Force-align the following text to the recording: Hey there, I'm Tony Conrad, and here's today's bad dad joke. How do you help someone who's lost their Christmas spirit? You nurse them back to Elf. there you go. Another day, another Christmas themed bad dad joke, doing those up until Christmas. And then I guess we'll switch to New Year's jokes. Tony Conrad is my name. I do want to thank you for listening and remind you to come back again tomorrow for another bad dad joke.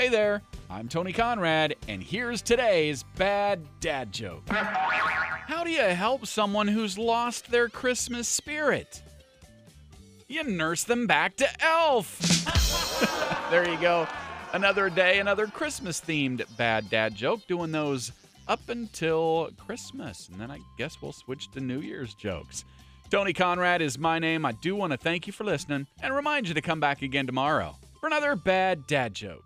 Hey 0.00 0.08
there, 0.08 0.40
I'm 0.70 0.88
Tony 0.88 1.12
Conrad, 1.12 1.76
and 1.86 2.02
here's 2.02 2.40
today's 2.40 3.02
bad 3.18 3.60
dad 3.80 4.10
joke. 4.12 4.48
How 4.48 5.62
do 5.62 5.70
you 5.70 5.82
help 5.82 6.24
someone 6.24 6.66
who's 6.68 6.96
lost 6.96 7.50
their 7.50 7.68
Christmas 7.68 8.26
spirit? 8.26 9.02
You 10.26 10.42
nurse 10.44 10.84
them 10.84 11.06
back 11.06 11.36
to 11.36 11.46
Elf. 11.62 12.18
there 13.50 13.68
you 13.68 13.78
go. 13.78 14.08
Another 14.54 14.88
day, 14.88 15.18
another 15.18 15.46
Christmas 15.46 16.00
themed 16.00 16.46
bad 16.56 16.88
dad 16.88 17.14
joke, 17.14 17.46
doing 17.46 17.70
those 17.70 18.10
up 18.48 18.70
until 18.70 19.50
Christmas. 19.58 20.30
And 20.30 20.40
then 20.40 20.50
I 20.50 20.60
guess 20.78 21.02
we'll 21.02 21.12
switch 21.12 21.50
to 21.50 21.60
New 21.60 21.80
Year's 21.80 22.14
jokes. 22.14 22.64
Tony 23.10 23.34
Conrad 23.34 23.82
is 23.82 23.98
my 23.98 24.18
name. 24.18 24.46
I 24.46 24.52
do 24.52 24.74
want 24.74 24.92
to 24.92 24.96
thank 24.96 25.26
you 25.26 25.34
for 25.34 25.44
listening 25.44 25.86
and 26.02 26.16
remind 26.16 26.48
you 26.48 26.54
to 26.54 26.62
come 26.62 26.80
back 26.80 27.02
again 27.02 27.26
tomorrow 27.26 27.76
for 28.00 28.06
another 28.06 28.34
bad 28.34 28.86
dad 28.86 29.12
joke. 29.12 29.44